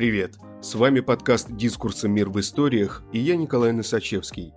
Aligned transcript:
Привет! 0.00 0.38
С 0.62 0.76
вами 0.76 1.00
подкаст 1.00 1.54
«Дискурса. 1.54 2.08
Мир 2.08 2.30
в 2.30 2.40
историях» 2.40 3.02
и 3.12 3.18
я 3.18 3.36
Николай 3.36 3.70
Носачевский. 3.72 4.54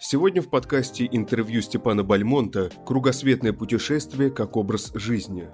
Сегодня 0.00 0.42
в 0.42 0.50
подкасте 0.50 1.08
интервью 1.08 1.62
Степана 1.62 2.02
Бальмонта 2.02 2.68
«Кругосветное 2.84 3.52
путешествие 3.52 4.28
как 4.28 4.56
образ 4.56 4.90
жизни». 4.94 5.48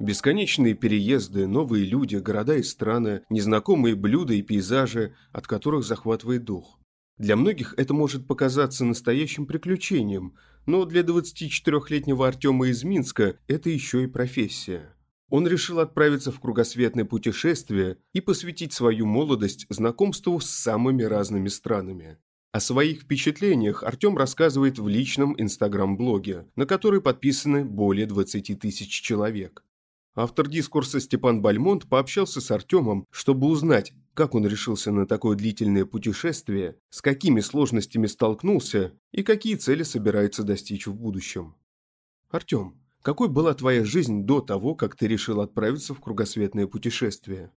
Бесконечные 0.00 0.72
переезды, 0.72 1.46
новые 1.46 1.84
люди, 1.84 2.16
города 2.16 2.56
и 2.56 2.62
страны, 2.62 3.20
незнакомые 3.28 3.96
блюда 3.96 4.32
и 4.32 4.40
пейзажи, 4.40 5.14
от 5.30 5.46
которых 5.46 5.84
захватывает 5.84 6.44
дух. 6.44 6.80
Для 7.18 7.36
многих 7.36 7.74
это 7.76 7.92
может 7.92 8.26
показаться 8.26 8.86
настоящим 8.86 9.44
приключением, 9.44 10.36
но 10.64 10.86
для 10.86 11.02
24-летнего 11.02 12.26
Артема 12.26 12.68
из 12.68 12.82
Минска 12.82 13.36
это 13.46 13.68
еще 13.68 14.04
и 14.04 14.06
профессия. 14.06 14.95
Он 15.28 15.46
решил 15.46 15.80
отправиться 15.80 16.30
в 16.30 16.40
кругосветное 16.40 17.04
путешествие 17.04 17.98
и 18.12 18.20
посвятить 18.20 18.72
свою 18.72 19.06
молодость 19.06 19.66
знакомству 19.68 20.38
с 20.38 20.48
самыми 20.48 21.02
разными 21.02 21.48
странами. 21.48 22.18
О 22.52 22.60
своих 22.60 23.02
впечатлениях 23.02 23.82
Артем 23.82 24.16
рассказывает 24.16 24.78
в 24.78 24.88
личном 24.88 25.34
инстаграм-блоге, 25.36 26.46
на 26.54 26.64
который 26.64 27.02
подписаны 27.02 27.64
более 27.64 28.06
20 28.06 28.58
тысяч 28.58 28.88
человек. 28.88 29.62
Автор 30.14 30.48
дискурса 30.48 30.98
Степан 30.98 31.42
Бальмонт 31.42 31.86
пообщался 31.86 32.40
с 32.40 32.50
Артемом, 32.50 33.04
чтобы 33.10 33.48
узнать, 33.48 33.92
как 34.14 34.34
он 34.34 34.46
решился 34.46 34.90
на 34.90 35.06
такое 35.06 35.36
длительное 35.36 35.84
путешествие, 35.84 36.78
с 36.88 37.02
какими 37.02 37.40
сложностями 37.40 38.06
столкнулся 38.06 38.94
и 39.12 39.22
какие 39.22 39.56
цели 39.56 39.82
собирается 39.82 40.42
достичь 40.42 40.86
в 40.86 40.94
будущем. 40.94 41.54
Артем, 42.30 42.80
какой 43.06 43.28
была 43.28 43.54
твоя 43.54 43.84
жизнь 43.84 44.24
до 44.24 44.40
того, 44.40 44.74
как 44.74 44.96
ты 44.96 45.06
решил 45.06 45.40
отправиться 45.40 45.94
в 45.94 46.00
кругосветное 46.00 46.66
путешествие? 46.66 47.52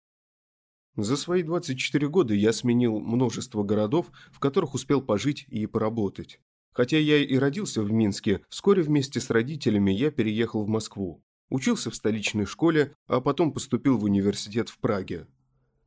За 0.96 1.16
свои 1.16 1.44
24 1.44 2.08
года 2.08 2.34
я 2.34 2.52
сменил 2.52 2.98
множество 2.98 3.62
городов, 3.62 4.10
в 4.32 4.40
которых 4.40 4.74
успел 4.74 5.00
пожить 5.00 5.44
и 5.46 5.66
поработать. 5.66 6.40
Хотя 6.72 6.98
я 6.98 7.18
и 7.18 7.36
родился 7.36 7.84
в 7.84 7.92
Минске, 7.92 8.40
вскоре 8.48 8.82
вместе 8.82 9.20
с 9.20 9.30
родителями 9.30 9.92
я 9.92 10.10
переехал 10.10 10.64
в 10.64 10.68
Москву. 10.68 11.22
Учился 11.48 11.92
в 11.92 11.94
столичной 11.94 12.46
школе, 12.46 12.92
а 13.06 13.20
потом 13.20 13.52
поступил 13.52 13.98
в 13.98 14.02
университет 14.02 14.68
в 14.68 14.78
Праге. 14.78 15.28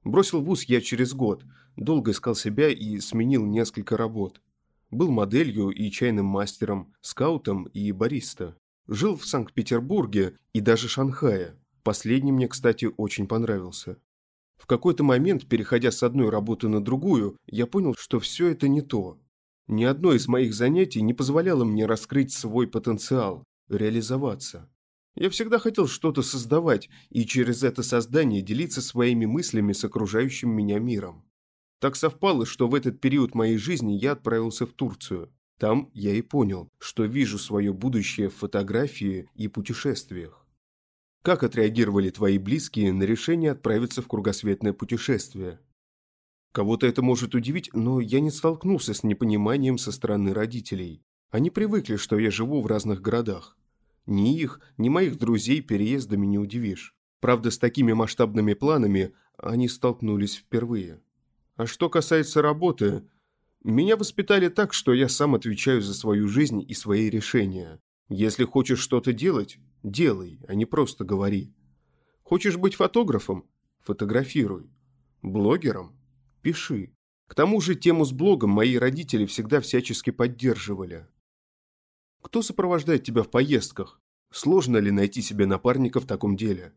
Бросил 0.05 0.41
вуз 0.41 0.63
я 0.63 0.79
через 0.79 1.13
год, 1.13 1.43
долго 1.75 2.11
искал 2.11 2.33
себя 2.33 2.69
и 2.69 2.97
сменил 3.01 3.45
несколько 3.45 3.97
работ. 3.97 4.39
Был 4.89 5.11
моделью 5.11 5.67
и 5.67 5.91
чайным 5.91 6.27
мастером, 6.27 6.93
скаутом 7.01 7.65
и 7.65 7.91
бариста. 7.91 8.55
Жил 8.91 9.15
в 9.15 9.27
Санкт-Петербурге 9.27 10.35
и 10.51 10.61
даже 10.61 10.87
Шанхае. 10.87 11.55
Последний 11.83 12.31
мне, 12.31 12.47
кстати, 12.47 12.89
очень 12.97 13.27
понравился. 13.27 13.97
В 14.57 14.65
какой-то 14.65 15.03
момент, 15.03 15.47
переходя 15.47 15.91
с 15.91 16.01
одной 16.01 16.31
работы 16.31 16.69
на 16.69 16.83
другую, 16.83 17.37
я 17.45 17.67
понял, 17.67 17.93
что 17.95 18.19
все 18.19 18.47
это 18.47 18.67
не 18.67 18.81
то. 18.81 19.19
Ни 19.67 19.83
одно 19.83 20.13
из 20.13 20.27
моих 20.27 20.55
занятий 20.55 21.03
не 21.03 21.13
позволяло 21.13 21.65
мне 21.65 21.85
раскрыть 21.85 22.33
свой 22.33 22.67
потенциал, 22.67 23.43
реализоваться. 23.69 24.67
Я 25.13 25.29
всегда 25.29 25.59
хотел 25.59 25.87
что-то 25.87 26.23
создавать 26.23 26.89
и 27.11 27.25
через 27.25 27.61
это 27.61 27.83
создание 27.83 28.41
делиться 28.41 28.81
своими 28.81 29.27
мыслями 29.27 29.73
с 29.73 29.83
окружающим 29.83 30.49
меня 30.49 30.79
миром. 30.79 31.29
Так 31.79 31.95
совпало, 31.95 32.47
что 32.47 32.67
в 32.67 32.73
этот 32.73 32.99
период 32.99 33.35
моей 33.35 33.57
жизни 33.57 33.93
я 33.93 34.13
отправился 34.13 34.65
в 34.65 34.73
Турцию. 34.73 35.31
Там 35.59 35.91
я 35.93 36.13
и 36.13 36.21
понял, 36.21 36.71
что 36.79 37.03
вижу 37.03 37.37
свое 37.37 37.73
будущее 37.73 38.29
в 38.29 38.35
фотографии 38.35 39.29
и 39.35 39.49
путешествиях. 39.49 40.47
Как 41.21 41.43
отреагировали 41.43 42.09
твои 42.11 42.37
близкие 42.37 42.93
на 42.93 43.03
решение 43.03 43.51
отправиться 43.51 44.01
в 44.01 44.07
кругосветное 44.07 44.71
путешествие? 44.71 45.59
Кого-то 46.53 46.87
это 46.87 47.01
может 47.01 47.35
удивить, 47.35 47.69
но 47.73 47.99
я 47.99 48.21
не 48.21 48.31
столкнулся 48.31 48.93
с 48.93 49.03
непониманием 49.03 49.77
со 49.77 49.91
стороны 49.91 50.33
родителей. 50.33 51.03
Они 51.29 51.49
привыкли, 51.49 51.97
что 51.97 52.17
я 52.17 52.31
живу 52.31 52.61
в 52.61 52.67
разных 52.67 53.01
городах. 53.01 53.57
Ни 54.05 54.39
их, 54.39 54.61
ни 54.77 54.87
моих 54.87 55.19
друзей 55.19 55.61
переездами 55.61 56.25
не 56.25 56.39
удивишь. 56.39 56.95
Правда, 57.19 57.51
с 57.51 57.57
такими 57.57 57.91
масштабными 57.91 58.53
планами 58.53 59.13
они 59.37 59.67
столкнулись 59.67 60.35
впервые. 60.35 61.01
А 61.57 61.67
что 61.67 61.89
касается 61.89 62.41
работы, 62.41 63.03
меня 63.63 63.97
воспитали 63.97 64.47
так, 64.47 64.73
что 64.73 64.93
я 64.93 65.09
сам 65.09 65.35
отвечаю 65.35 65.81
за 65.81 65.93
свою 65.93 66.27
жизнь 66.29 66.63
и 66.65 66.73
свои 66.73 67.09
решения. 67.09 67.79
Если 68.07 68.45
хочешь 68.45 68.79
что-то 68.79 69.11
делать, 69.11 69.57
делай, 69.83 70.39
а 70.47 70.55
не 70.55 70.65
просто 70.65 71.03
говори. 71.03 71.53
Хочешь 72.23 72.57
быть 72.57 72.75
фотографом? 72.75 73.49
Фотографируй. 73.81 74.71
Блогером? 75.21 75.99
Пиши. 76.41 76.93
К 77.27 77.35
тому 77.35 77.59
же 77.59 77.75
тему 77.75 78.05
с 78.05 78.13
блогом 78.13 78.51
мои 78.51 78.77
родители 78.77 79.25
всегда 79.25 79.59
всячески 79.59 80.09
поддерживали. 80.09 81.07
Кто 82.21 82.41
сопровождает 82.41 83.03
тебя 83.03 83.23
в 83.23 83.29
поездках? 83.29 84.01
Сложно 84.31 84.77
ли 84.77 84.89
найти 84.89 85.21
себе 85.21 85.45
напарника 85.45 85.99
в 85.99 86.05
таком 86.05 86.37
деле? 86.37 86.73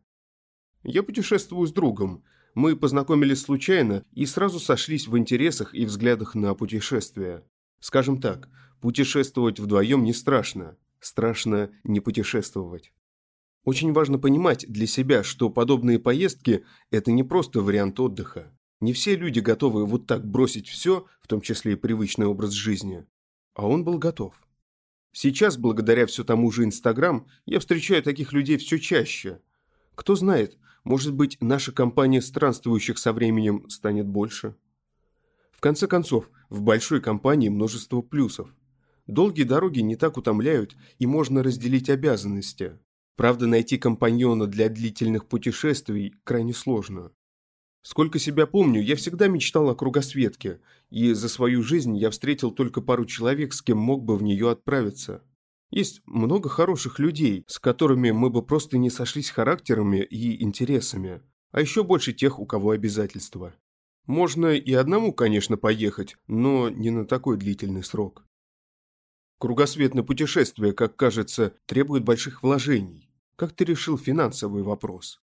Я 0.82 1.02
путешествую 1.04 1.66
с 1.68 1.72
другом– 1.72 2.24
мы 2.54 2.76
познакомились 2.76 3.42
случайно 3.42 4.04
и 4.12 4.26
сразу 4.26 4.60
сошлись 4.60 5.08
в 5.08 5.16
интересах 5.16 5.74
и 5.74 5.86
взглядах 5.86 6.34
на 6.34 6.54
путешествия. 6.54 7.44
Скажем 7.80 8.20
так, 8.20 8.48
путешествовать 8.80 9.58
вдвоем 9.58 10.04
не 10.04 10.12
страшно, 10.12 10.76
страшно 11.00 11.70
не 11.84 12.00
путешествовать. 12.00 12.92
Очень 13.64 13.92
важно 13.92 14.18
понимать 14.18 14.66
для 14.68 14.86
себя, 14.86 15.22
что 15.22 15.48
подобные 15.48 15.98
поездки– 15.98 16.64
это 16.90 17.12
не 17.12 17.22
просто 17.22 17.60
вариант 17.60 18.00
отдыха. 18.00 18.52
Не 18.80 18.92
все 18.92 19.14
люди 19.14 19.38
готовы 19.38 19.86
вот 19.86 20.06
так 20.06 20.26
бросить 20.26 20.68
все, 20.68 21.06
в 21.20 21.28
том 21.28 21.40
числе 21.40 21.74
и 21.74 21.76
привычный 21.76 22.26
образ 22.26 22.50
жизни. 22.50 23.06
А 23.54 23.68
он 23.68 23.84
был 23.84 23.98
готов. 23.98 24.34
Сейчас, 25.12 25.56
благодаря 25.56 26.06
все 26.06 26.24
тому 26.24 26.50
же 26.50 26.64
Инстаграм, 26.64 27.26
я 27.46 27.60
встречаю 27.60 28.02
таких 28.02 28.32
людей 28.32 28.56
все 28.56 28.80
чаще. 28.80 29.40
Кто 29.94 30.16
знает, 30.16 30.56
может 30.84 31.14
быть, 31.14 31.36
наша 31.40 31.72
компания 31.72 32.20
странствующих 32.20 32.98
со 32.98 33.12
временем 33.12 33.68
станет 33.68 34.06
больше? 34.06 34.56
В 35.52 35.60
конце 35.60 35.86
концов, 35.86 36.30
в 36.50 36.60
большой 36.60 37.00
компании 37.00 37.48
множество 37.48 38.02
плюсов. 38.02 38.54
Долгие 39.06 39.44
дороги 39.44 39.80
не 39.80 39.96
так 39.96 40.16
утомляют, 40.16 40.76
и 40.98 41.06
можно 41.06 41.42
разделить 41.42 41.88
обязанности. 41.88 42.78
Правда, 43.16 43.46
найти 43.46 43.78
компаньона 43.78 44.46
для 44.46 44.68
длительных 44.68 45.26
путешествий 45.26 46.14
крайне 46.24 46.52
сложно. 46.52 47.12
Сколько 47.82 48.18
себя 48.18 48.46
помню, 48.46 48.80
я 48.80 48.96
всегда 48.96 49.26
мечтал 49.26 49.68
о 49.68 49.74
кругосветке, 49.74 50.60
и 50.90 51.12
за 51.12 51.28
свою 51.28 51.62
жизнь 51.62 51.96
я 51.96 52.10
встретил 52.10 52.52
только 52.52 52.80
пару 52.80 53.04
человек, 53.04 53.52
с 53.52 53.62
кем 53.62 53.78
мог 53.78 54.04
бы 54.04 54.16
в 54.16 54.22
нее 54.22 54.50
отправиться. 54.50 55.22
Есть 55.72 56.02
много 56.04 56.50
хороших 56.50 56.98
людей, 56.98 57.44
с 57.48 57.58
которыми 57.58 58.10
мы 58.10 58.28
бы 58.28 58.44
просто 58.44 58.76
не 58.76 58.90
сошлись 58.90 59.30
характерами 59.30 60.04
и 60.04 60.42
интересами, 60.44 61.22
а 61.50 61.62
еще 61.62 61.82
больше 61.82 62.12
тех, 62.12 62.38
у 62.38 62.44
кого 62.44 62.72
обязательства. 62.72 63.54
Можно 64.04 64.48
и 64.48 64.74
одному, 64.74 65.14
конечно, 65.14 65.56
поехать, 65.56 66.18
но 66.26 66.68
не 66.68 66.90
на 66.90 67.06
такой 67.06 67.38
длительный 67.38 67.82
срок. 67.82 68.26
Кругосветное 69.38 70.02
путешествие, 70.02 70.74
как 70.74 70.96
кажется, 70.96 71.54
требует 71.64 72.04
больших 72.04 72.42
вложений. 72.42 73.08
Как 73.36 73.52
ты 73.52 73.64
решил 73.64 73.96
финансовый 73.96 74.62
вопрос? 74.62 75.22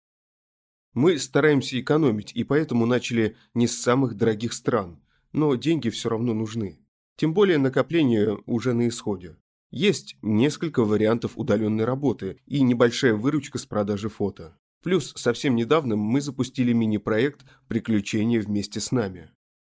Мы 0.94 1.18
стараемся 1.18 1.80
экономить, 1.80 2.30
и 2.36 2.44
поэтому 2.44 2.86
начали 2.86 3.36
не 3.54 3.66
с 3.66 3.82
самых 3.82 4.14
дорогих 4.14 4.52
стран, 4.52 5.02
но 5.32 5.56
деньги 5.56 5.90
все 5.90 6.08
равно 6.08 6.34
нужны. 6.34 6.78
Тем 7.16 7.34
более 7.34 7.58
накопление 7.58 8.38
уже 8.46 8.74
на 8.74 8.86
исходе. 8.86 9.36
Есть 9.70 10.16
несколько 10.22 10.84
вариантов 10.84 11.32
удаленной 11.36 11.84
работы 11.84 12.38
и 12.46 12.62
небольшая 12.62 13.14
выручка 13.14 13.58
с 13.58 13.66
продажи 13.66 14.08
фото. 14.08 14.56
Плюс 14.82 15.12
совсем 15.16 15.56
недавно 15.56 15.96
мы 15.96 16.20
запустили 16.20 16.72
мини-проект 16.72 17.44
«Приключения 17.66 18.40
вместе 18.40 18.78
с 18.78 18.92
нами». 18.92 19.30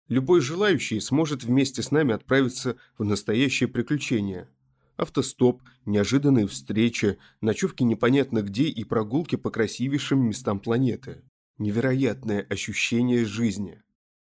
Любой 0.07 0.42
желающий 0.42 1.00
сможет 1.00 1.44
вместе 1.44 1.81
с 1.81 1.92
нами 1.92 2.13
отправиться 2.13 2.78
в 2.98 3.04
настоящее 3.04 3.69
приключение. 3.69 4.50
Автостоп, 4.98 5.62
неожиданные 5.86 6.48
встречи, 6.48 7.18
ночевки 7.42 7.84
непонятно 7.84 8.42
где 8.42 8.63
и 8.66 8.84
прогулки 8.84 9.36
по 9.36 9.50
красивейшим 9.50 10.19
местам 10.19 10.60
планеты. 10.60 11.24
Невероятное 11.57 12.45
ощущение 12.50 13.25
жизни. 13.25 13.81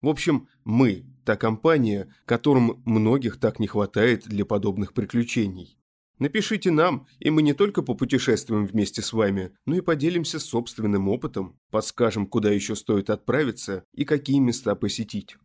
В 0.03 0.09
общем, 0.09 0.49
мы– 0.65 1.05
та 1.25 1.37
компания, 1.37 2.13
которым 2.25 2.83
многих 2.85 3.39
так 3.39 3.59
не 3.59 3.67
хватает 3.67 4.25
для 4.27 4.45
подобных 4.45 4.95
приключений. 4.95 5.79
Напишите 6.19 6.71
нам, 6.71 7.07
и 7.19 7.31
мы 7.31 7.43
не 7.43 7.55
только 7.55 7.83
попутешествуем 7.83 8.67
вместе 8.67 9.01
с 9.01 9.13
вами, 9.13 9.53
но 9.65 9.77
и 9.77 9.81
поделимся 9.81 10.39
собственным 10.39 11.09
опытом, 11.09 11.59
подскажем, 11.71 12.27
куда 12.27 12.51
еще 12.51 12.77
стоит 12.77 13.09
отправиться 13.11 13.85
и 13.95 14.05
какие 14.05 14.39
места 14.39 14.75
посетить. 14.75 15.37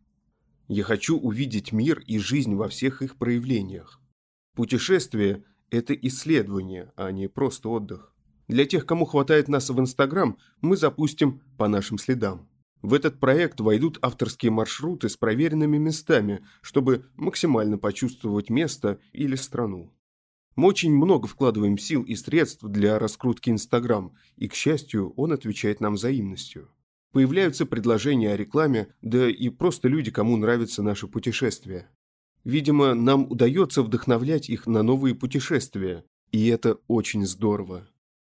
Я 0.67 0.83
хочу 0.83 1.17
увидеть 1.17 1.71
мир 1.71 1.99
и 1.99 2.17
жизнь 2.17 2.55
во 2.55 2.67
всех 2.67 3.01
их 3.01 3.17
проявлениях. 3.17 4.01
Путешествие– 4.55 5.43
это 5.69 5.93
исследование, 5.93 6.91
а 6.95 7.11
не 7.11 7.29
просто 7.29 7.69
отдых. 7.69 8.13
Для 8.47 8.65
тех, 8.65 8.85
кому 8.85 9.05
хватает 9.05 9.47
нас 9.47 9.69
в 9.69 9.79
Инстаграм, 9.79 10.37
мы 10.61 10.75
запустим 10.75 11.41
«По 11.57 11.67
нашим 11.67 11.97
следам». 11.97 12.49
В 12.81 12.93
этот 12.93 13.19
проект 13.19 13.59
войдут 13.59 13.97
авторские 14.01 14.51
маршруты 14.51 15.09
с 15.09 15.17
проверенными 15.17 15.77
местами, 15.77 16.45
чтобы 16.61 17.05
максимально 17.15 17.77
почувствовать 17.77 18.49
место 18.49 18.99
или 19.11 19.35
страну. 19.35 19.91
Мы 20.55 20.67
очень 20.67 20.93
много 20.93 21.27
вкладываем 21.27 21.77
сил 21.77 22.03
и 22.03 22.15
средств 22.15 22.63
для 22.63 22.97
раскрутки 22.97 23.49
Инстаграм, 23.49 24.13
и, 24.37 24.47
к 24.47 24.53
счастью, 24.53 25.13
он 25.17 25.33
отвечает 25.33 25.81
нам 25.81 25.95
взаимностью. 25.95 26.69
Появляются 27.11 27.65
предложения 27.65 28.31
о 28.31 28.37
рекламе, 28.37 28.87
да 29.01 29.29
и 29.29 29.49
просто 29.49 29.87
люди, 29.87 30.11
кому 30.11 30.37
нравятся 30.37 30.83
наши 30.83 31.07
путешествия. 31.07 31.89
Видимо, 32.43 32.93
нам 32.93 33.29
удается 33.31 33.81
вдохновлять 33.81 34.49
их 34.49 34.67
на 34.67 34.83
новые 34.83 35.15
путешествия, 35.15 36.05
и 36.31 36.47
это 36.47 36.77
очень 36.87 37.25
здорово. 37.25 37.87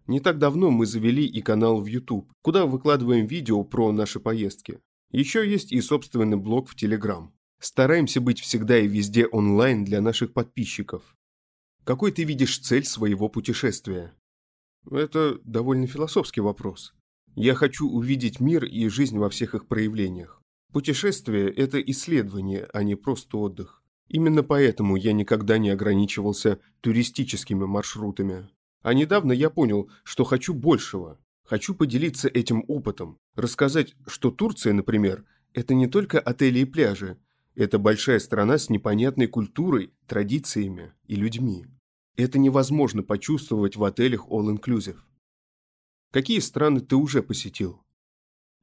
Не 0.07 0.19
так 0.19 0.39
давно 0.39 0.71
мы 0.71 0.86
завели 0.86 1.25
и 1.25 1.42
канал 1.42 1.80
в 1.81 1.86
YouTube, 1.86 2.31
куда 2.42 2.65
выкладываем 2.65 3.25
видео 3.25 3.63
про 3.63 3.92
наши 3.92 4.19
поездки. 4.19 4.80
Еще 5.12 5.50
есть 5.50 5.71
и 5.71 5.81
собственный 5.81 6.38
блог 6.38 6.69
в 6.69 6.75
Telegram. 6.75 7.30
Стараемся 7.59 8.21
быть 8.21 8.39
всегда 8.39 8.80
и 8.80 8.88
везде 8.88 9.27
онлайн 9.27 9.83
для 9.83 10.01
наших 10.01 10.33
подписчиков. 10.33 11.15
Какой 11.83 12.12
ты 12.12 12.24
видишь 12.24 12.59
цель 12.59 12.86
своего 12.86 13.30
путешествия? 13.30 14.13
Это 14.89 15.39
довольно 15.44 15.88
философский 15.88 16.42
вопрос. 16.42 16.94
Я 17.36 17.54
хочу 17.54 17.88
увидеть 17.88 18.39
мир 18.39 18.65
и 18.65 18.88
жизнь 18.88 19.18
во 19.18 19.30
всех 19.30 19.54
их 19.56 19.68
проявлениях. 19.68 20.42
Путешествие– 20.74 21.50
это 21.56 21.80
исследование, 21.81 22.68
а 22.74 22.83
не 22.83 22.95
просто 22.95 23.38
отдых. 23.38 23.83
Именно 24.07 24.44
поэтому 24.44 24.95
я 24.95 25.13
никогда 25.13 25.57
не 25.57 25.69
ограничивался 25.69 26.59
туристическими 26.81 27.65
маршрутами. 27.65 28.50
А 28.81 28.94
недавно 28.94 29.31
я 29.31 29.50
понял, 29.50 29.89
что 30.04 30.24
хочу 30.24 30.54
большего. 30.54 31.19
Хочу 31.44 31.75
поделиться 31.75 32.28
этим 32.28 32.63
опытом. 32.68 33.18
Рассказать, 33.36 33.95
что 34.07 34.31
Турция, 34.31 34.74
например, 34.74 35.25
это 35.54 35.74
не 35.74 35.88
только 35.88 36.19
отели 36.19 36.60
и 36.60 36.66
пляжи. 36.66 37.18
Это 37.56 37.78
большая 37.78 38.19
страна 38.19 38.57
с 38.57 38.69
непонятной 38.69 39.28
культурой, 39.28 39.94
традициями 40.07 40.94
и 41.06 41.16
людьми. 41.16 41.66
Это 42.16 42.39
невозможно 42.39 43.04
почувствовать 43.04 43.75
в 43.75 43.83
отелях 43.83 44.28
all-inclusive. 44.28 45.00
Какие 46.12 46.39
страны 46.39 46.81
ты 46.81 46.95
уже 46.95 47.22
посетил? 47.22 47.83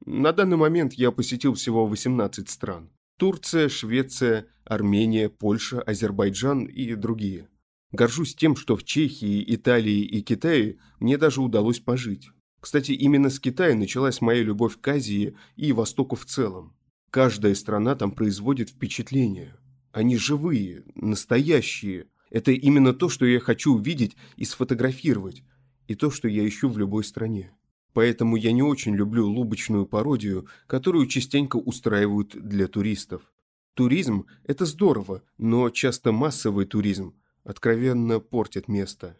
На 0.05 0.31
данный 0.31 0.57
момент 0.57 0.93
я 0.93 1.11
посетил 1.11 1.53
всего 1.53 1.85
18 1.85 2.49
стран. 2.49 2.89
Турция, 3.17 3.69
Швеция, 3.69 4.47
Армения, 4.63 5.29
Польша, 5.29 5.81
Азербайджан 5.81 6.65
и 6.65 6.95
другие. 6.95 7.49
Горжусь 7.91 8.35
тем, 8.35 8.55
что 8.55 8.75
в 8.75 8.83
Чехии, 8.83 9.43
Италии 9.55 10.01
и 10.01 10.21
Китае 10.21 10.77
мне 10.99 11.17
даже 11.17 11.41
удалось 11.41 11.79
пожить. 11.79 12.29
Кстати, 12.59 12.91
именно 12.91 13.29
с 13.29 13.39
Китая 13.39 13.75
началась 13.75 14.21
моя 14.21 14.43
любовь 14.43 14.79
к 14.79 14.87
Азии 14.87 15.35
и 15.55 15.71
Востоку 15.71 16.15
в 16.15 16.25
целом. 16.25 16.75
Каждая 17.09 17.55
страна 17.55 17.95
там 17.95 18.11
производит 18.11 18.69
впечатление. 18.69 19.55
Они 19.91 20.17
живые, 20.17 20.83
настоящие. 20.93 22.07
Это 22.29 22.51
именно 22.51 22.93
то, 22.93 23.09
что 23.09 23.25
я 23.25 23.39
хочу 23.39 23.73
увидеть 23.73 24.15
и 24.35 24.45
сфотографировать, 24.45 25.43
и 25.87 25.95
то, 25.95 26.11
что 26.11 26.27
я 26.27 26.47
ищу 26.47 26.69
в 26.69 26.77
любой 26.77 27.03
стране. 27.03 27.53
Поэтому 27.93 28.35
я 28.35 28.51
не 28.51 28.61
очень 28.61 28.95
люблю 28.95 29.27
лубочную 29.27 29.87
пародию, 29.87 30.45
которую 30.67 31.07
частенько 31.07 31.55
устраивают 31.55 32.35
для 32.35 32.67
туристов. 32.67 33.23
Туризм– 33.73 34.27
это 34.43 34.65
здорово, 34.65 35.23
но 35.39 35.71
часто 35.71 36.11
массовый 36.11 36.65
туризм 36.65 37.15
откровенно 37.49 38.19
портит 38.19 38.67
место. 38.67 39.17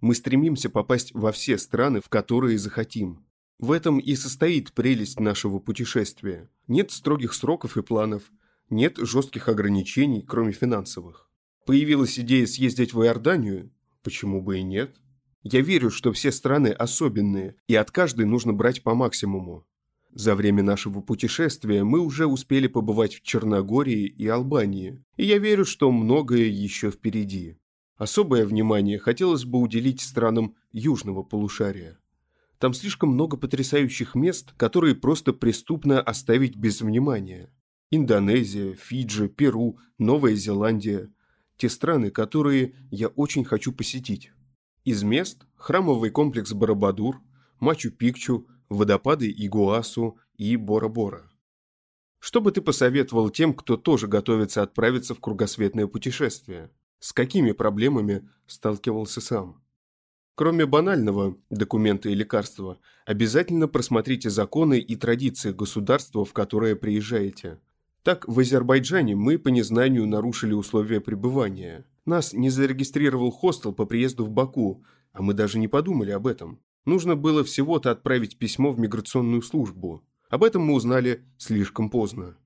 Мы 0.00 0.14
стремимся 0.14 0.68
попасть 0.68 1.14
во 1.14 1.32
все 1.32 1.56
страны, 1.56 2.02
в 2.02 2.10
которые 2.10 2.58
захотим. 2.58 3.24
В 3.58 3.72
этом 3.72 3.98
и 3.98 4.14
состоит 4.16 4.74
прелесть 4.74 5.18
нашего 5.18 5.60
путешествия. 5.60 6.50
Нет 6.68 6.90
строгих 6.90 7.32
сроков 7.32 7.78
и 7.78 7.82
планов, 7.82 8.24
нет 8.68 8.98
жестких 8.98 9.48
ограничений, 9.48 10.20
кроме 10.20 10.52
финансовых. 10.52 11.30
Появилась 11.64 12.18
идея 12.18 12.46
съездить 12.46 12.92
в 12.92 13.02
Иорданию? 13.02 13.70
Почему 14.02 14.42
бы 14.42 14.58
и 14.58 14.62
нет? 14.62 14.94
Я 15.42 15.62
верю, 15.62 15.90
что 15.90 16.12
все 16.12 16.32
страны 16.32 16.68
особенные, 16.68 17.56
и 17.66 17.74
от 17.76 17.90
каждой 17.90 18.26
нужно 18.26 18.52
брать 18.52 18.82
по 18.82 18.94
максимуму. 18.94 19.66
За 20.12 20.34
время 20.34 20.62
нашего 20.62 21.00
путешествия 21.00 21.84
мы 21.84 22.00
уже 22.00 22.26
успели 22.26 22.66
побывать 22.66 23.14
в 23.14 23.22
Черногории 23.22 24.06
и 24.06 24.26
Албании, 24.26 25.02
и 25.16 25.24
я 25.24 25.38
верю, 25.38 25.64
что 25.64 25.90
многое 25.90 26.46
еще 26.46 26.90
впереди. 26.90 27.59
Особое 28.00 28.46
внимание 28.46 28.98
хотелось 28.98 29.44
бы 29.44 29.58
уделить 29.58 30.00
странам 30.00 30.56
южного 30.72 31.22
полушария. 31.22 31.98
Там 32.58 32.72
слишком 32.72 33.10
много 33.10 33.36
потрясающих 33.36 34.14
мест, 34.14 34.54
которые 34.56 34.94
просто 34.94 35.34
преступно 35.34 36.00
оставить 36.00 36.56
без 36.56 36.80
внимания. 36.80 37.52
Индонезия, 37.90 38.72
Фиджи, 38.72 39.28
Перу, 39.28 39.78
Новая 39.98 40.34
Зеландия– 40.34 41.12
те 41.58 41.68
страны, 41.68 42.10
которые 42.10 42.74
я 42.90 43.08
очень 43.08 43.44
хочу 43.44 43.70
посетить. 43.70 44.32
Из 44.84 45.02
мест– 45.02 45.44
храмовый 45.56 46.08
комплекс 46.08 46.54
Барабадур, 46.54 47.20
Мачу-Пикчу, 47.60 48.46
водопады 48.70 49.30
Игуасу 49.30 50.16
и 50.38 50.56
Бора-Бора. 50.56 51.30
Что 52.18 52.40
бы 52.40 52.50
ты 52.50 52.62
посоветовал 52.62 53.28
тем, 53.28 53.52
кто 53.52 53.76
тоже 53.76 54.06
готовится 54.06 54.62
отправиться 54.62 55.14
в 55.14 55.20
кругосветное 55.20 55.86
путешествие? 55.86 56.70
С 57.00 57.14
какими 57.14 57.52
проблемами 57.52 58.28
сталкивался 58.46 59.22
сам? 59.22 59.62
Кроме 60.34 60.66
банального 60.66 61.36
документа 61.48 62.10
и 62.10 62.14
лекарства, 62.14 62.78
обязательно 63.06 63.68
просмотрите 63.68 64.28
законы 64.30 64.78
и 64.78 64.96
традиции 64.96 65.52
государства, 65.52 66.24
в 66.24 66.32
которое 66.34 66.76
приезжаете. 66.76 67.58
Так, 68.02 68.28
в 68.28 68.38
Азербайджане 68.38 69.16
мы 69.16 69.38
по 69.38 69.48
незнанию 69.48 70.06
нарушили 70.06 70.52
условия 70.52 71.00
пребывания. 71.00 71.86
Нас 72.04 72.32
не 72.34 72.50
зарегистрировал 72.50 73.30
хостел 73.30 73.72
по 73.72 73.86
приезду 73.86 74.24
в 74.24 74.30
Баку, 74.30 74.84
а 75.12 75.22
мы 75.22 75.32
даже 75.32 75.58
не 75.58 75.68
подумали 75.68 76.10
об 76.10 76.26
этом. 76.26 76.60
Нужно 76.84 77.16
было 77.16 77.44
всего-то 77.44 77.90
отправить 77.90 78.38
письмо 78.38 78.72
в 78.72 78.78
миграционную 78.78 79.42
службу. 79.42 80.02
Об 80.28 80.44
этом 80.44 80.62
мы 80.62 80.74
узнали 80.74 81.24
слишком 81.38 81.90
поздно. 81.90 82.36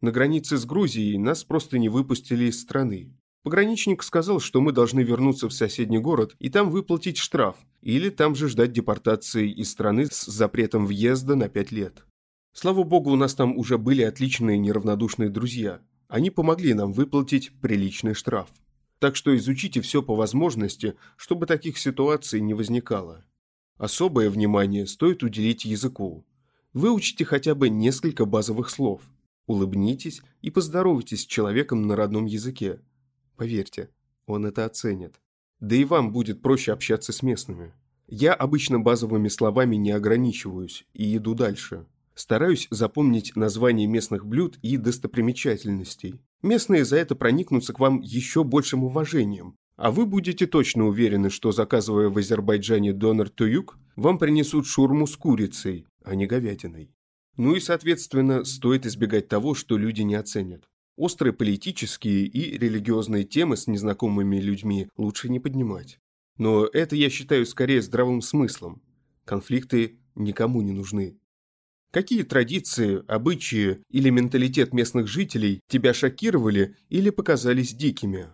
На 0.00 0.12
границе 0.12 0.56
с 0.56 0.64
Грузией 0.64 1.18
нас 1.18 1.44
просто 1.44 1.78
не 1.78 1.88
выпустили 1.88 2.44
из 2.44 2.60
страны. 2.60 3.15
Пограничник 3.46 4.02
сказал, 4.02 4.40
что 4.40 4.60
мы 4.60 4.72
должны 4.72 5.04
вернуться 5.04 5.48
в 5.48 5.52
соседний 5.52 6.00
город 6.00 6.34
и 6.40 6.48
там 6.48 6.68
выплатить 6.68 7.16
штраф, 7.16 7.54
или 7.80 8.10
там 8.10 8.34
же 8.34 8.48
ждать 8.48 8.72
депортации 8.72 9.48
из 9.48 9.70
страны 9.70 10.06
с 10.06 10.26
запретом 10.26 10.84
въезда 10.84 11.36
на 11.36 11.48
пять 11.48 11.70
лет. 11.70 12.04
Слава 12.52 12.82
богу, 12.82 13.12
у 13.12 13.14
нас 13.14 13.36
там 13.36 13.56
уже 13.56 13.78
были 13.78 14.02
отличные 14.02 14.58
неравнодушные 14.58 15.28
друзья. 15.28 15.80
Они 16.08 16.30
помогли 16.30 16.74
нам 16.74 16.92
выплатить 16.92 17.52
приличный 17.60 18.14
штраф. 18.14 18.48
Так 18.98 19.14
что 19.14 19.36
изучите 19.36 19.80
все 19.80 20.02
по 20.02 20.16
возможности, 20.16 20.96
чтобы 21.16 21.46
таких 21.46 21.78
ситуаций 21.78 22.40
не 22.40 22.52
возникало. 22.52 23.24
Особое 23.78 24.28
внимание 24.28 24.88
стоит 24.88 25.22
уделить 25.22 25.64
языку. 25.64 26.26
Выучите 26.72 27.24
хотя 27.24 27.54
бы 27.54 27.68
несколько 27.68 28.24
базовых 28.24 28.70
слов. 28.70 29.02
Улыбнитесь 29.46 30.20
и 30.42 30.50
поздоровайтесь 30.50 31.22
с 31.22 31.26
человеком 31.26 31.86
на 31.86 31.94
родном 31.94 32.24
языке. 32.24 32.80
Поверьте, 33.36 33.90
он 34.26 34.46
это 34.46 34.64
оценит. 34.64 35.20
Да 35.60 35.76
и 35.76 35.84
вам 35.84 36.12
будет 36.12 36.42
проще 36.42 36.72
общаться 36.72 37.12
с 37.12 37.22
местными. 37.22 37.72
Я 38.08 38.34
обычно 38.34 38.78
базовыми 38.78 39.28
словами 39.28 39.76
не 39.76 39.90
ограничиваюсь 39.90 40.86
и 40.94 41.16
иду 41.16 41.34
дальше. 41.34 41.86
Стараюсь 42.14 42.66
запомнить 42.70 43.36
названия 43.36 43.86
местных 43.86 44.24
блюд 44.24 44.58
и 44.62 44.76
достопримечательностей. 44.76 46.20
Местные 46.42 46.84
за 46.84 46.96
это 46.96 47.14
проникнутся 47.14 47.72
к 47.72 47.80
вам 47.80 48.00
еще 48.00 48.42
большим 48.44 48.84
уважением. 48.84 49.56
А 49.76 49.90
вы 49.90 50.06
будете 50.06 50.46
точно 50.46 50.86
уверены, 50.86 51.28
что 51.28 51.52
заказывая 51.52 52.08
в 52.08 52.16
Азербайджане 52.16 52.94
донор 52.94 53.28
туюк, 53.28 53.78
вам 53.96 54.18
принесут 54.18 54.66
шурму 54.66 55.06
с 55.06 55.16
курицей, 55.16 55.86
а 56.02 56.14
не 56.14 56.26
говядиной. 56.26 56.90
Ну 57.36 57.54
и, 57.54 57.60
соответственно, 57.60 58.44
стоит 58.44 58.86
избегать 58.86 59.28
того, 59.28 59.54
что 59.54 59.76
люди 59.76 60.00
не 60.00 60.14
оценят. 60.14 60.66
Острые 60.96 61.34
политические 61.34 62.24
и 62.24 62.56
религиозные 62.56 63.24
темы 63.24 63.58
с 63.58 63.66
незнакомыми 63.66 64.38
людьми 64.38 64.88
лучше 64.96 65.28
не 65.28 65.38
поднимать. 65.38 66.00
Но 66.38 66.66
это 66.66 66.96
я 66.96 67.10
считаю 67.10 67.44
скорее 67.44 67.82
здравым 67.82 68.22
смыслом. 68.22 68.82
Конфликты 69.26 69.98
никому 70.14 70.62
не 70.62 70.72
нужны. 70.72 71.18
Какие 71.90 72.22
традиции, 72.22 73.02
обычаи 73.08 73.82
или 73.90 74.10
менталитет 74.10 74.72
местных 74.72 75.06
жителей 75.06 75.60
тебя 75.68 75.94
шокировали 75.94 76.76
или 76.88 77.10
показались 77.10 77.74
дикими? 77.74 78.28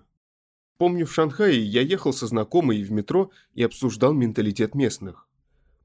Помню, 0.78 1.06
в 1.06 1.12
Шанхае 1.12 1.62
я 1.62 1.80
ехал 1.80 2.12
со 2.12 2.26
знакомой 2.26 2.82
в 2.82 2.90
метро 2.90 3.30
и 3.54 3.62
обсуждал 3.62 4.12
менталитет 4.12 4.74
местных. 4.74 5.28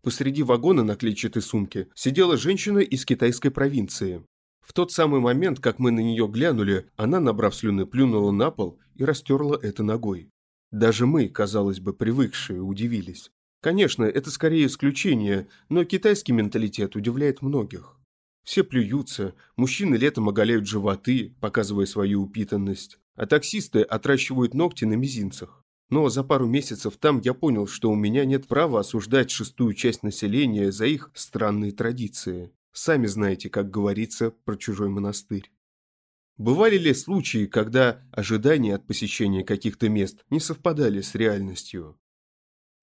Посреди 0.01 0.43
вагона 0.43 0.83
на 0.83 0.95
клетчатой 0.95 1.41
сумке 1.41 1.87
сидела 1.93 2.37
женщина 2.37 2.79
из 2.79 3.05
китайской 3.05 3.49
провинции. 3.49 4.23
В 4.67 4.73
тот 4.73 4.91
самый 4.91 5.21
момент, 5.21 5.61
как 5.61 5.79
мы 5.79 5.91
на 5.91 6.01
нее 6.01 6.27
глянули, 6.27 6.89
она, 6.97 7.21
набрав 7.21 7.55
слюны, 7.55 7.85
плюнула 7.85 8.31
на 8.31 8.51
пол 8.51 8.77
и 8.95 9.05
растерла 9.05 9.57
это 9.61 9.81
ногой. 9.81 10.29
Даже 10.71 11.05
мы, 11.05 11.29
казалось 11.29 11.79
бы, 11.79 11.93
привыкшие, 11.93 12.61
удивились. 12.61 13.31
Конечно, 13.61 14.03
это 14.03 14.29
скорее 14.29 14.65
исключение, 14.65 15.47
но 15.69 15.85
китайский 15.85 16.33
менталитет 16.33 16.97
удивляет 16.97 17.41
многих. 17.41 17.95
Все 18.43 18.65
плюются, 18.65 19.35
мужчины 19.55 19.95
летом 19.95 20.27
оголяют 20.27 20.67
животы, 20.67 21.33
показывая 21.39 21.85
свою 21.85 22.23
упитанность, 22.23 22.99
а 23.15 23.25
таксисты 23.25 23.83
отращивают 23.83 24.53
ногти 24.53 24.83
на 24.83 24.95
мизинцах. 24.95 25.63
Но 25.89 26.09
за 26.09 26.25
пару 26.25 26.45
месяцев 26.45 26.97
там 26.97 27.21
я 27.21 27.33
понял, 27.33 27.67
что 27.67 27.89
у 27.89 27.95
меня 27.95 28.25
нет 28.25 28.47
права 28.47 28.81
осуждать 28.81 29.31
шестую 29.31 29.75
часть 29.75 30.03
населения 30.03 30.73
за 30.73 30.87
их 30.87 31.09
странные 31.13 31.71
традиции. 31.71 32.51
Сами 32.79 33.07
знаете, 33.07 33.49
как 33.49 33.71
говорится 33.71 34.29
про 34.29 34.55
чужой 34.55 34.89
монастырь. 34.89 35.51
Бывали 36.37 36.77
ли 36.77 36.93
случаи, 36.93 37.47
когда 37.47 38.07
ожидания 38.11 38.75
от 38.75 38.85
посещения 38.85 39.43
каких-то 39.43 39.89
мест 39.89 40.23
не 40.29 40.39
совпадали 40.39 41.01
с 41.01 41.15
реальностью? 41.15 41.99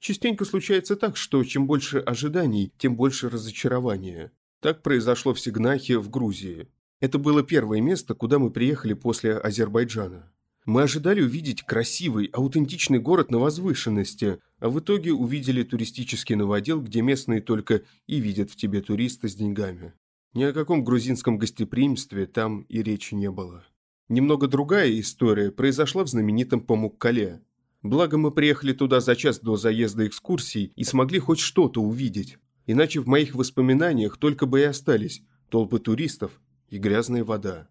Частенько 0.00 0.46
случается 0.46 0.96
так, 0.96 1.16
что 1.16 1.44
чем 1.44 1.68
больше 1.68 1.98
ожиданий, 2.00 2.72
тем 2.76 2.96
больше 2.96 3.28
разочарования. 3.28 4.32
Так 4.58 4.82
произошло 4.82 5.32
в 5.32 5.38
Сигнахе 5.38 5.98
в 6.00 6.10
Грузии. 6.10 6.66
Это 6.98 7.18
было 7.18 7.44
первое 7.44 7.80
место, 7.80 8.14
куда 8.16 8.40
мы 8.40 8.50
приехали 8.50 8.94
после 8.94 9.36
Азербайджана. 9.36 10.33
Мы 10.64 10.82
ожидали 10.82 11.20
увидеть 11.20 11.62
красивый, 11.62 12.26
аутентичный 12.32 12.98
город 12.98 13.30
на 13.30 13.38
возвышенности, 13.38 14.38
а 14.58 14.70
в 14.70 14.80
итоге 14.80 15.12
увидели 15.12 15.62
туристический 15.62 16.36
новодел, 16.36 16.80
где 16.80 17.02
местные 17.02 17.42
только 17.42 17.82
и 18.06 18.18
видят 18.18 18.50
в 18.50 18.56
тебе 18.56 18.80
туриста 18.80 19.28
с 19.28 19.34
деньгами. 19.34 19.92
Ни 20.32 20.44
о 20.44 20.54
каком 20.54 20.82
грузинском 20.82 21.36
гостеприимстве 21.36 22.26
там 22.26 22.62
и 22.62 22.82
речи 22.82 23.14
не 23.14 23.30
было. 23.30 23.64
Немного 24.08 24.48
другая 24.48 24.98
история 24.98 25.50
произошла 25.50 26.02
в 26.02 26.08
знаменитом 26.08 26.60
Памуккале. 26.60 27.42
Благо 27.82 28.16
мы 28.16 28.30
приехали 28.30 28.72
туда 28.72 29.00
за 29.00 29.16
час 29.16 29.40
до 29.40 29.56
заезда 29.56 30.06
экскурсий 30.06 30.72
и 30.76 30.84
смогли 30.84 31.18
хоть 31.18 31.40
что-то 31.40 31.82
увидеть. 31.82 32.38
Иначе 32.66 33.00
в 33.00 33.06
моих 33.06 33.34
воспоминаниях 33.34 34.16
только 34.16 34.46
бы 34.46 34.60
и 34.60 34.64
остались 34.64 35.22
толпы 35.50 35.78
туристов 35.78 36.40
и 36.70 36.78
грязная 36.78 37.22
вода. 37.22 37.68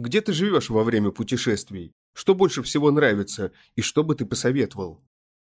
Где 0.00 0.22
ты 0.22 0.32
живешь 0.32 0.70
во 0.70 0.82
время 0.82 1.10
путешествий? 1.10 1.92
Что 2.14 2.34
больше 2.34 2.62
всего 2.62 2.90
нравится 2.90 3.52
и 3.76 3.82
что 3.82 4.02
бы 4.02 4.14
ты 4.14 4.24
посоветовал? 4.24 5.04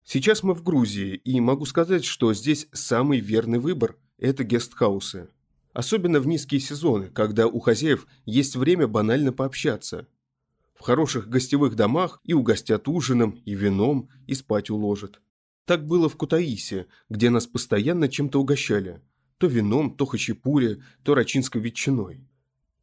Сейчас 0.06 0.42
мы 0.42 0.54
в 0.54 0.64
Грузии, 0.64 1.16
и 1.16 1.42
могу 1.42 1.66
сказать, 1.66 2.06
что 2.06 2.34
здесь 2.34 2.70
самый 2.72 3.20
верный 3.20 3.60
выбор– 3.60 3.98
это 4.18 4.46
гестхаусы. 4.46 5.28
Особенно 5.74 6.22
в 6.22 6.28
низкие 6.28 6.62
сезоны, 6.62 7.10
когда 7.10 7.48
у 7.48 7.60
хозяев 7.60 8.08
есть 8.26 8.56
время 8.56 8.88
банально 8.88 9.34
пообщаться– 9.34 10.08
в 10.76 10.82
хороших 10.82 11.28
гостевых 11.28 11.76
домах 11.76 12.22
и 12.24 12.34
угостят 12.34 12.88
ужином, 12.88 13.42
и 13.44 13.54
вином, 13.54 14.10
и 14.28 14.34
спать 14.34 14.70
уложат. 14.70 15.20
Так 15.66 15.86
было 15.86 16.08
в 16.08 16.16
Кутаисе, 16.16 16.86
где 17.10 17.30
нас 17.32 17.48
постоянно 17.48 18.08
чем-то 18.08 18.40
угощали. 18.40 19.02
То 19.40 19.48
вином, 19.48 19.98
то 19.98 20.06
хачапури, 20.06 20.82
то 21.04 21.16
рачинской 21.16 21.60
ветчиной. 21.60 22.27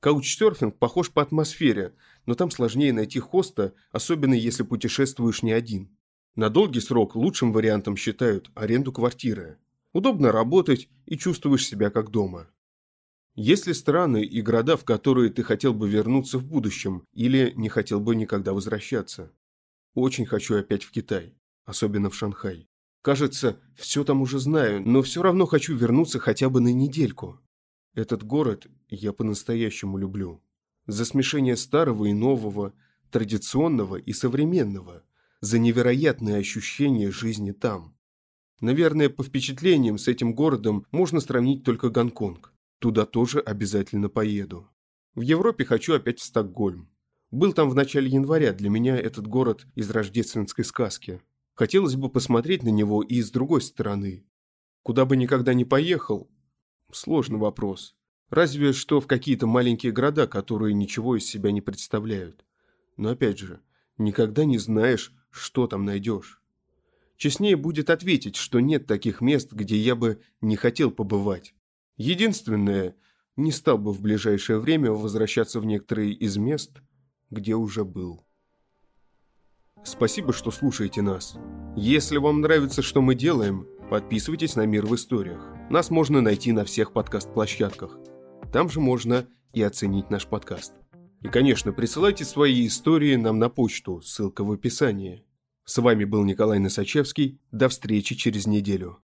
Каучсерфинг 0.04 0.76
похож 0.76 1.10
по 1.10 1.22
атмосфере, 1.22 1.94
но 2.26 2.34
там 2.34 2.50
сложнее 2.50 2.92
найти 2.92 3.20
хоста, 3.20 3.72
особенно 3.90 4.34
если 4.34 4.62
путешествуешь 4.62 5.42
не 5.42 5.50
один. 5.50 5.96
На 6.34 6.50
долгий 6.50 6.80
срок 6.80 7.16
лучшим 7.16 7.54
вариантом 7.54 7.96
считают 7.96 8.50
аренду 8.54 8.92
квартиры. 8.92 9.56
Удобно 9.94 10.30
работать 10.30 10.90
и 11.06 11.16
чувствуешь 11.16 11.66
себя 11.66 11.88
как 11.88 12.10
дома. 12.10 12.50
Есть 13.34 13.66
ли 13.66 13.72
страны 13.72 14.22
и 14.22 14.42
города, 14.42 14.76
в 14.76 14.84
которые 14.84 15.30
ты 15.30 15.42
хотел 15.42 15.72
бы 15.72 15.88
вернуться 15.88 16.36
в 16.36 16.44
будущем 16.44 17.06
или 17.14 17.54
не 17.56 17.70
хотел 17.70 17.98
бы 17.98 18.14
никогда 18.14 18.52
возвращаться? 18.52 19.32
Очень 19.94 20.26
хочу 20.26 20.58
опять 20.58 20.84
в 20.84 20.90
Китай, 20.90 21.32
особенно 21.64 22.10
в 22.10 22.14
Шанхай. 22.14 22.68
Кажется, 23.00 23.58
все 23.74 24.04
там 24.04 24.20
уже 24.20 24.38
знаю, 24.38 24.86
но 24.86 25.00
все 25.00 25.22
равно 25.22 25.46
хочу 25.46 25.74
вернуться 25.74 26.18
хотя 26.18 26.50
бы 26.50 26.60
на 26.60 26.74
недельку. 26.74 27.40
Этот 27.94 28.24
город 28.24 28.66
я 28.88 29.12
по-настоящему 29.12 29.98
люблю. 29.98 30.42
За 30.86 31.04
смешение 31.04 31.56
старого 31.56 32.06
и 32.06 32.12
нового, 32.12 32.74
традиционного 33.10 33.96
и 33.96 34.12
современного, 34.12 35.04
за 35.40 35.58
невероятное 35.58 36.38
ощущение 36.38 37.10
жизни 37.12 37.52
там. 37.52 37.96
Наверное, 38.60 39.08
по 39.08 39.22
впечатлениям 39.22 39.98
с 39.98 40.08
этим 40.08 40.34
городом 40.34 40.86
можно 40.90 41.20
сравнить 41.20 41.64
только 41.64 41.88
Гонконг. 41.88 42.52
Туда 42.80 43.06
тоже 43.06 43.40
обязательно 43.40 44.08
поеду. 44.08 44.68
В 45.14 45.20
Европе 45.20 45.64
хочу 45.64 45.94
опять 45.94 46.18
в 46.18 46.24
Стокгольм. 46.24 46.90
Был 47.30 47.52
там 47.52 47.70
в 47.70 47.74
начале 47.74 48.08
января, 48.08 48.52
для 48.52 48.70
меня 48.70 48.96
этот 48.96 49.26
город 49.26 49.66
из 49.74 49.90
рождественской 49.90 50.64
сказки. 50.64 51.22
Хотелось 51.54 51.94
бы 51.94 52.10
посмотреть 52.10 52.64
на 52.64 52.68
него 52.68 53.02
и 53.02 53.22
с 53.22 53.30
другой 53.30 53.62
стороны. 53.62 54.26
Куда 54.82 55.04
бы 55.04 55.16
никогда 55.16 55.54
не 55.54 55.64
поехал? 55.64 56.28
Сложный 56.94 57.40
вопрос. 57.40 57.96
Разве 58.30 58.72
что 58.72 59.00
в 59.00 59.08
какие-то 59.08 59.48
маленькие 59.48 59.90
города, 59.90 60.28
которые 60.28 60.74
ничего 60.74 61.16
из 61.16 61.26
себя 61.26 61.50
не 61.50 61.60
представляют. 61.60 62.44
Но 62.96 63.08
опять 63.08 63.40
же, 63.40 63.60
никогда 63.98 64.44
не 64.44 64.58
знаешь, 64.58 65.12
что 65.28 65.66
там 65.66 65.84
найдешь. 65.84 66.40
Честнее 67.16 67.56
будет 67.56 67.90
ответить, 67.90 68.36
что 68.36 68.60
нет 68.60 68.86
таких 68.86 69.20
мест, 69.20 69.52
где 69.52 69.76
я 69.76 69.96
бы 69.96 70.20
не 70.40 70.54
хотел 70.54 70.92
побывать. 70.92 71.52
Единственное, 71.96 72.94
не 73.34 73.50
стал 73.50 73.76
бы 73.78 73.92
в 73.92 74.00
ближайшее 74.00 74.60
время 74.60 74.92
возвращаться 74.92 75.58
в 75.58 75.66
некоторые 75.66 76.12
из 76.12 76.36
мест, 76.36 76.80
где 77.28 77.56
уже 77.56 77.84
был. 77.84 78.24
Спасибо, 79.82 80.32
что 80.32 80.52
слушаете 80.52 81.02
нас. 81.02 81.36
Если 81.74 82.18
вам 82.18 82.40
нравится, 82.40 82.82
что 82.82 83.02
мы 83.02 83.16
делаем, 83.16 83.66
подписывайтесь 83.90 84.56
на 84.56 84.66
«Мир 84.66 84.86
в 84.86 84.94
историях». 84.94 85.54
Нас 85.70 85.90
можно 85.90 86.20
найти 86.20 86.52
на 86.52 86.64
всех 86.64 86.92
подкаст-площадках. 86.92 87.98
Там 88.52 88.68
же 88.68 88.80
можно 88.80 89.26
и 89.52 89.62
оценить 89.62 90.10
наш 90.10 90.26
подкаст. 90.26 90.74
И, 91.22 91.28
конечно, 91.28 91.72
присылайте 91.72 92.24
свои 92.24 92.66
истории 92.66 93.16
нам 93.16 93.38
на 93.38 93.48
почту, 93.48 94.00
ссылка 94.02 94.44
в 94.44 94.52
описании. 94.52 95.24
С 95.64 95.78
вами 95.78 96.04
был 96.04 96.24
Николай 96.24 96.58
Носачевский. 96.58 97.40
До 97.50 97.70
встречи 97.70 98.14
через 98.14 98.46
неделю. 98.46 98.98